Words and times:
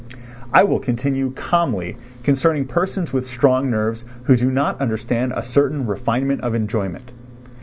I 0.51 0.63
will 0.63 0.79
continue 0.79 1.29
calmly 1.35 1.95
concerning 2.23 2.65
persons 2.65 3.13
with 3.13 3.27
strong 3.27 3.69
nerves 3.69 4.03
who 4.23 4.35
do 4.35 4.49
not 4.49 4.81
understand 4.81 5.31
a 5.35 5.43
certain 5.43 5.85
refinement 5.85 6.41
of 6.41 6.55
enjoyment. 6.55 7.11